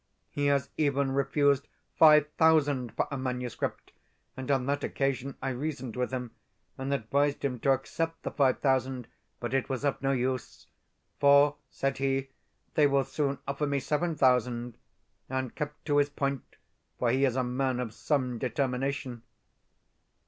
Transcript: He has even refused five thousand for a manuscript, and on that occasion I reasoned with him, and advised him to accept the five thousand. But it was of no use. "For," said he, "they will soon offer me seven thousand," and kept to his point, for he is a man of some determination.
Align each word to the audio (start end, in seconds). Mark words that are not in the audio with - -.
He 0.31 0.47
has 0.47 0.71
even 0.77 1.11
refused 1.11 1.67
five 1.95 2.25
thousand 2.35 2.91
for 2.95 3.07
a 3.11 3.19
manuscript, 3.19 3.91
and 4.35 4.49
on 4.49 4.65
that 4.65 4.83
occasion 4.83 5.35
I 5.43 5.49
reasoned 5.49 5.95
with 5.95 6.09
him, 6.09 6.31
and 6.75 6.91
advised 6.91 7.45
him 7.45 7.59
to 7.59 7.71
accept 7.73 8.23
the 8.23 8.31
five 8.31 8.61
thousand. 8.61 9.07
But 9.39 9.53
it 9.53 9.69
was 9.69 9.85
of 9.85 10.01
no 10.01 10.11
use. 10.11 10.65
"For," 11.19 11.55
said 11.69 11.99
he, 11.99 12.29
"they 12.73 12.87
will 12.87 13.03
soon 13.03 13.37
offer 13.47 13.67
me 13.67 13.79
seven 13.79 14.15
thousand," 14.15 14.75
and 15.29 15.53
kept 15.53 15.85
to 15.85 15.97
his 15.97 16.09
point, 16.09 16.55
for 16.97 17.11
he 17.11 17.23
is 17.23 17.35
a 17.35 17.43
man 17.43 17.79
of 17.79 17.93
some 17.93 18.39
determination. 18.39 19.21